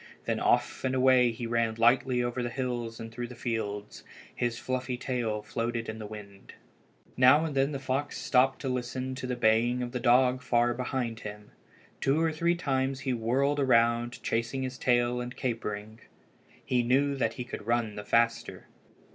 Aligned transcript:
Then 0.25 0.39
off 0.39 0.83
and 0.83 0.95
away 0.95 1.29
he 1.29 1.45
ran 1.45 1.75
lightly 1.75 2.23
over 2.23 2.41
the 2.41 2.49
hills 2.49 2.99
and 2.99 3.11
through 3.11 3.27
the 3.27 3.35
fields. 3.35 4.03
His 4.33 4.57
fluffy 4.57 4.97
tail 4.97 5.43
floated 5.43 5.87
in 5.87 5.99
the 5.99 6.07
wind. 6.07 6.55
Now 7.15 7.45
and 7.45 7.53
then 7.53 7.71
the 7.71 7.77
fox 7.77 8.17
stopped 8.17 8.59
to 8.61 8.67
listen 8.67 9.13
to 9.13 9.27
the 9.27 9.35
baying 9.35 9.83
of 9.83 9.91
the 9.91 9.99
dog 9.99 10.41
far 10.41 10.73
behind 10.73 11.19
him. 11.19 11.51
Two 11.99 12.19
or 12.19 12.31
three 12.31 12.55
times 12.55 13.01
he 13.01 13.13
whirled 13.13 13.59
around, 13.59 14.23
chasing 14.23 14.63
his 14.63 14.79
tail 14.79 15.21
and 15.21 15.35
capering. 15.37 15.99
He 16.65 16.81
knew 16.81 17.15
that 17.17 17.33
he 17.33 17.43
could 17.43 17.67
run 17.67 17.93
the 17.93 18.03
faster. 18.03 18.65